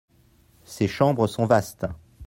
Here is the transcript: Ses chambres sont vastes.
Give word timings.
Ses 0.63 0.87
chambres 0.87 1.27
sont 1.27 1.45
vastes. 1.45 1.85